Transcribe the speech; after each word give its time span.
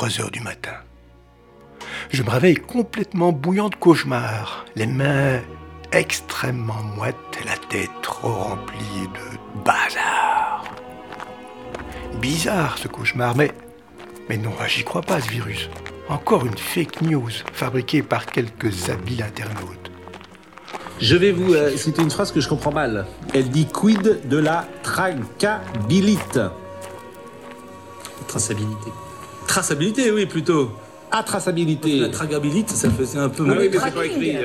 3 0.00 0.18
heures 0.22 0.30
du 0.30 0.40
matin. 0.40 0.72
Je 2.08 2.22
me 2.22 2.30
réveille 2.30 2.54
complètement 2.54 3.32
bouillant 3.32 3.68
de 3.68 3.74
cauchemar, 3.74 4.64
les 4.74 4.86
mains 4.86 5.40
extrêmement 5.92 6.82
moites 6.96 7.16
la 7.44 7.58
tête 7.68 7.90
trop 8.00 8.32
remplie 8.32 9.08
de 9.14 9.60
bazar. 9.62 10.64
Bizarre 12.18 12.78
ce 12.78 12.88
cauchemar, 12.88 13.36
mais, 13.36 13.52
mais 14.30 14.38
non, 14.38 14.52
j'y 14.66 14.84
crois 14.84 15.02
pas 15.02 15.20
ce 15.20 15.28
virus. 15.28 15.68
Encore 16.08 16.46
une 16.46 16.56
fake 16.56 17.02
news 17.02 17.32
fabriquée 17.52 18.02
par 18.02 18.24
quelques 18.24 18.88
habiles 18.88 19.22
internautes. 19.22 19.90
Je 20.98 21.14
vais 21.14 21.32
vous 21.32 21.52
euh, 21.52 21.76
citer 21.76 22.00
une 22.00 22.10
phrase 22.10 22.32
que 22.32 22.40
je 22.40 22.48
comprends 22.48 22.72
mal. 22.72 23.06
Elle 23.34 23.50
dit 23.50 23.66
quid 23.66 24.26
de 24.26 24.38
la 24.38 24.66
traçabilité. 24.82 26.48
Traçabilité. 28.26 28.90
Traçabilité, 29.50 30.12
oui, 30.12 30.26
plutôt. 30.26 30.70
À 31.10 31.24
traçabilité. 31.24 31.98
La 31.98 32.08
tragabilité, 32.08 32.72
ça 32.72 32.88
faisait 32.88 33.18
un 33.18 33.28
peu 33.28 33.42
Ah 33.44 33.48
mal. 33.48 33.58
oui, 33.58 33.68
mais 33.72 33.78
c'est 33.82 33.90
pas 33.94 34.06
écrit. 34.06 34.36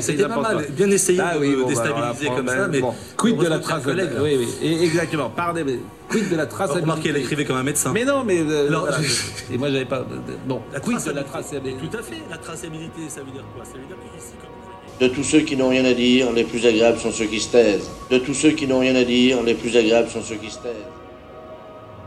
C'était 0.00 0.22
pas 0.26 0.40
mal. 0.40 0.66
Bien 0.70 0.90
essayé 0.90 1.20
Ah 1.22 1.34
de 1.34 1.40
oui, 1.40 1.54
bon, 1.54 1.62
bah, 1.64 1.68
déstabiliser 1.68 2.26
comme 2.34 2.48
ça, 2.48 2.68
mais. 2.68 2.80
bon. 2.80 2.94
Quid 3.18 3.36
de 3.36 3.46
la 3.48 3.58
traçabilité. 3.58 4.14
collègue. 4.14 4.38
Oui, 4.40 4.46
oui, 4.62 4.66
et- 4.66 4.82
exactement. 4.84 5.28
Pardon, 5.28 5.60
mais 5.66 5.78
quid 6.08 6.30
de 6.30 6.36
la 6.36 6.46
traçabilité. 6.46 6.80
Remarquez, 6.90 7.08
elle 7.10 7.16
écrivait 7.18 7.44
comme 7.44 7.58
un 7.58 7.62
médecin. 7.62 7.92
Mais 7.92 8.06
non, 8.06 8.24
mais. 8.24 8.38
euh, 8.40 8.68
Alors, 8.68 8.86
voilà. 8.86 9.02
je- 9.02 9.54
Et 9.54 9.58
moi, 9.58 9.68
j'avais 9.70 9.84
pas. 9.84 10.06
Bon, 10.48 10.62
La 10.72 10.80
quid 10.80 11.04
de 11.04 11.10
la 11.10 11.22
traçabilité. 11.22 11.78
Tout 11.90 11.98
à 11.98 12.02
fait. 12.02 12.22
La 12.30 12.38
traçabilité, 12.38 13.00
ça 13.10 13.20
veut 13.20 13.32
dire 13.32 13.44
quoi? 13.54 13.62
Ça 13.66 13.72
veut 13.74 13.86
dire 13.86 13.96
qu'ici, 14.14 14.32
comme 14.40 15.06
De 15.08 15.14
tous 15.14 15.22
ceux 15.22 15.40
qui 15.40 15.54
n'ont 15.58 15.68
rien 15.68 15.84
à 15.84 15.92
dire, 15.92 16.32
les 16.32 16.44
plus 16.44 16.64
agréables 16.64 16.98
sont 16.98 17.12
ceux 17.12 17.26
qui 17.26 17.40
se 17.40 17.50
taisent. 17.50 17.90
De 18.10 18.16
tous 18.16 18.32
ceux 18.32 18.52
qui 18.52 18.66
n'ont 18.66 18.78
rien 18.80 18.94
à 18.96 19.04
dire, 19.04 19.42
les 19.42 19.52
plus 19.54 19.76
agréables 19.76 20.08
sont 20.08 20.22
ceux 20.22 20.36
qui 20.36 20.50
se 20.50 20.60
taisent. 20.60 20.72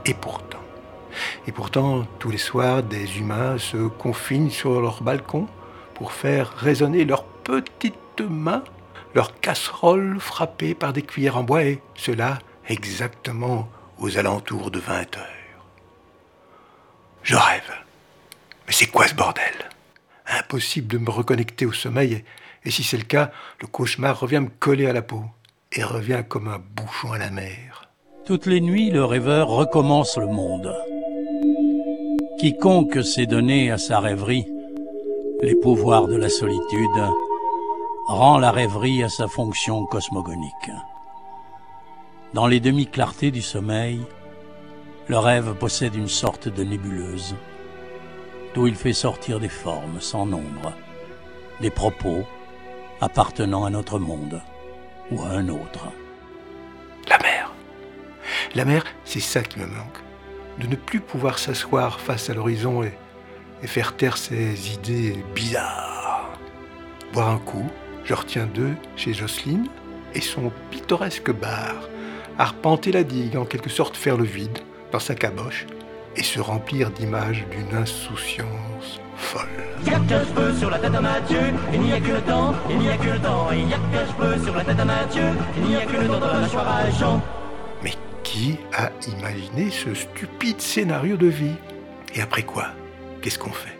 Et 0.07 0.16
pourtant, 0.16 0.57
et 1.47 1.51
pourtant, 1.51 2.05
tous 2.19 2.29
les 2.29 2.37
soirs, 2.37 2.83
des 2.83 3.19
humains 3.19 3.57
se 3.57 3.87
confinent 3.87 4.51
sur 4.51 4.81
leur 4.81 5.03
balcon 5.03 5.47
pour 5.93 6.11
faire 6.11 6.53
résonner 6.55 7.05
leurs 7.05 7.23
petites 7.23 8.21
mains, 8.21 8.63
leurs 9.16 9.39
casseroles 9.39 10.19
frappées 10.19 10.75
par 10.75 10.93
des 10.93 11.01
cuillères 11.01 11.38
en 11.38 11.43
bois, 11.43 11.63
et 11.63 11.81
cela 11.95 12.39
exactement 12.67 13.69
aux 13.97 14.17
alentours 14.17 14.71
de 14.71 14.79
20 14.79 15.17
heures. 15.17 15.66
Je 17.23 17.35
rêve. 17.35 17.73
Mais 18.67 18.73
c'est 18.73 18.88
quoi 18.88 19.07
ce 19.07 19.16
bordel? 19.16 19.44
Impossible 20.27 20.88
de 20.88 20.99
me 20.99 21.09
reconnecter 21.09 21.66
au 21.66 21.73
sommeil, 21.73 22.23
et, 22.66 22.71
si 22.71 22.83
c'est 22.83 22.97
le 22.97 23.03
cas, 23.03 23.31
le 23.61 23.67
cauchemar 23.67 24.19
revient 24.19 24.41
me 24.41 24.49
coller 24.49 24.85
à 24.85 24.94
la 24.94 25.01
peau, 25.01 25.23
et 25.71 25.83
revient 25.83 26.23
comme 26.27 26.47
un 26.47 26.59
bouchon 26.59 27.11
à 27.11 27.17
la 27.17 27.29
mer. 27.29 27.89
Toutes 28.25 28.45
les 28.45 28.61
nuits, 28.61 28.91
le 28.91 29.03
rêveur 29.05 29.47
recommence 29.47 30.17
le 30.17 30.27
monde. 30.27 30.73
Quiconque 32.39 33.03
s'est 33.03 33.25
donné 33.25 33.69
à 33.69 33.77
sa 33.77 33.99
rêverie 33.99 34.45
les 35.41 35.55
pouvoirs 35.55 36.07
de 36.07 36.15
la 36.15 36.29
solitude 36.29 37.03
rend 38.07 38.37
la 38.37 38.51
rêverie 38.51 39.03
à 39.03 39.09
sa 39.09 39.27
fonction 39.27 39.85
cosmogonique. 39.85 40.71
Dans 42.33 42.47
les 42.47 42.61
demi-clartés 42.61 43.31
du 43.31 43.41
sommeil, 43.41 43.99
le 45.09 45.17
rêve 45.17 45.53
possède 45.55 45.95
une 45.95 46.07
sorte 46.07 46.47
de 46.47 46.63
nébuleuse, 46.63 47.35
d'où 48.53 48.67
il 48.67 48.75
fait 48.75 48.93
sortir 48.93 49.41
des 49.41 49.49
formes 49.49 49.99
sans 49.99 50.25
nombre, 50.25 50.71
des 51.59 51.71
propos 51.71 52.23
appartenant 53.01 53.65
à 53.65 53.69
notre 53.69 53.99
monde 53.99 54.41
ou 55.11 55.21
à 55.23 55.31
un 55.31 55.49
autre. 55.49 55.89
La 57.09 57.17
mer. 57.17 57.51
La 58.55 58.63
mer, 58.63 58.85
c'est 59.03 59.19
ça 59.19 59.43
qui 59.43 59.59
me 59.59 59.65
manque. 59.65 60.08
De 60.59 60.67
ne 60.67 60.75
plus 60.75 60.99
pouvoir 60.99 61.39
s'asseoir 61.39 61.99
face 61.99 62.29
à 62.29 62.33
l'horizon 62.33 62.83
et, 62.83 62.91
faire 63.63 63.95
taire 63.95 64.17
ces 64.17 64.73
idées 64.73 65.23
bizarres. 65.35 66.29
Boire 67.13 67.29
un 67.29 67.38
coup, 67.38 67.69
je 68.03 68.13
retiens 68.13 68.45
deux 68.45 68.73
chez 68.95 69.13
Jocelyne 69.13 69.67
et 70.13 70.21
son 70.21 70.51
pittoresque 70.71 71.31
bar. 71.31 71.89
Arpenter 72.38 72.91
la 72.91 73.03
digue, 73.03 73.38
en 73.38 73.45
quelque 73.45 73.69
sorte 73.69 73.97
faire 73.97 74.17
le 74.17 74.23
vide 74.23 74.59
dans 74.91 75.00
sa 75.00 75.16
caboche 75.16 75.66
et 76.16 76.23
se 76.23 76.39
remplir 76.39 76.89
d'images 76.91 77.45
d'une 77.51 77.78
insouciance 77.78 79.00
folle. 79.16 79.47
Qui 88.31 88.59
a 88.78 88.91
imaginé 89.07 89.72
ce 89.72 89.95
stupide 89.95 90.62
scénario 90.62 91.17
de 91.17 91.25
vie? 91.25 91.56
Et 92.13 92.22
après 92.22 92.44
quoi? 92.44 92.67
Qu'est-ce 93.23 93.40
qu'on 93.40 93.51
fait? 93.51 93.75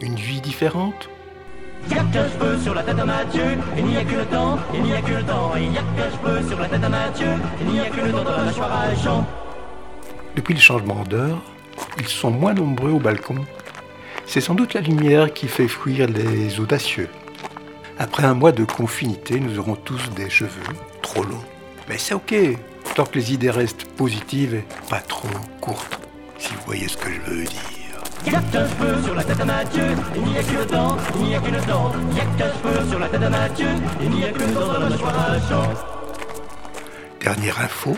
Une 0.00 0.14
vie 0.14 0.40
différente? 0.40 1.10
Il 1.86 1.96
y 1.96 1.98
a 1.98 2.04
qu'un 2.04 2.26
cheveu 2.26 2.58
sur 2.58 2.74
la 2.74 2.84
tête 2.84 2.98
à 2.98 3.04
Mathieu, 3.04 3.44
il 3.76 3.84
n'y 3.84 3.98
a 3.98 4.04
que 4.04 4.14
le 4.14 4.24
temps, 4.24 4.58
il 4.72 4.82
n'y 4.82 4.94
a 4.94 5.02
que 5.02 5.12
le 5.12 5.22
temps, 5.24 5.52
il 5.56 5.74
y 5.74 5.76
a 5.76 5.82
qu'un 5.82 6.10
cheveu 6.10 6.48
sur 6.48 6.58
la 6.58 6.68
tête 6.70 6.82
à 6.82 6.88
Mathieu, 6.88 7.26
il 7.60 7.66
n'y 7.66 7.80
a 7.80 7.90
que 7.90 8.00
le 8.00 8.12
temps 8.12 8.24
dans 8.24 8.30
la 8.30 8.44
mâchoire 8.44 8.72
à 8.72 8.94
Jean. 8.94 9.26
Depuis 10.36 10.54
le 10.54 10.60
changement 10.60 11.04
d'heure, 11.04 11.42
ils 11.98 12.08
sont 12.08 12.30
moins 12.30 12.54
nombreux 12.54 12.92
au 12.92 12.98
balcon. 12.98 13.44
C'est 14.24 14.40
sans 14.40 14.54
doute 14.54 14.72
la 14.72 14.80
lumière 14.80 15.34
qui 15.34 15.48
fait 15.48 15.68
fuir 15.68 16.08
les 16.08 16.58
audacieux. 16.60 17.10
Après 17.98 18.24
un 18.24 18.32
mois 18.32 18.52
de 18.52 18.64
confinité, 18.64 19.38
nous 19.38 19.58
aurons 19.58 19.76
tous 19.76 20.08
des 20.16 20.30
cheveux 20.30 20.72
trop 21.02 21.24
longs. 21.24 21.44
Mais 21.90 21.98
c'est 21.98 22.14
ok, 22.14 22.34
tant 22.94 23.04
que 23.04 23.18
les 23.18 23.32
idées 23.32 23.50
restent 23.50 23.84
positives 23.84 24.54
et 24.54 24.64
pas 24.90 25.00
trop 25.00 25.28
courtes, 25.60 25.98
si 26.38 26.52
vous 26.54 26.60
voyez 26.66 26.88
ce 26.88 26.96
que 26.96 27.08
je 27.10 27.20
veux 27.30 27.44
dire. 27.44 27.60
Il 28.24 28.32
y 28.32 28.36
a 28.36 28.40
qu'un 28.40 28.68
cheveu 28.68 29.02
sur 29.02 29.14
la 29.14 29.24
tête 29.24 29.40
à 29.40 29.44
Mathieu, 29.44 29.84
il 30.14 30.22
n'y 30.22 30.38
a 30.38 30.42
que 30.42 30.52
le 30.52 30.66
temps, 30.66 30.96
il 31.16 31.24
n'y 31.24 31.34
a 31.34 31.40
que 31.40 31.50
le 31.50 31.60
temps, 31.60 31.92
il 32.10 32.16
y 32.16 32.20
a 32.20 32.24
qu'un 32.24 32.52
cheveu 32.52 32.88
sur 32.88 32.98
la 32.98 33.08
tête 33.08 33.22
à 33.22 33.30
Mathieu, 33.30 33.68
il 34.00 34.10
n'y 34.10 34.24
a 34.24 34.28
que 34.28 34.38
le 34.38 34.52
temps 34.52 34.66
dans 34.66 34.78
la 34.78 34.88
mâchoire 34.88 35.30
à 35.30 35.38
Jean. 35.48 35.68
Dernière 37.20 37.60
info, 37.60 37.96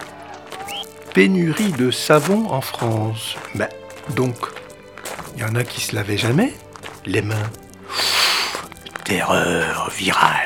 pénurie 1.13 1.73
de 1.73 1.91
savon 1.91 2.51
en 2.51 2.61
France. 2.61 3.37
Ben, 3.55 3.69
donc, 4.17 4.37
il 5.37 5.43
y 5.43 5.45
en 5.45 5.55
a 5.57 5.65
qui 5.65 5.81
se 5.81 5.95
lavaient 5.95 6.17
jamais 6.17 6.55
les 7.05 7.23
mains. 7.23 7.51
Terreur 9.05 9.91
virale. 9.91 10.41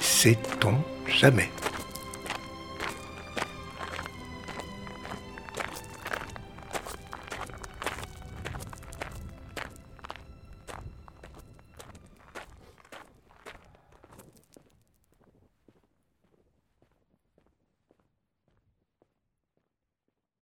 Sait-on 0.00 0.74
jamais 1.10 1.50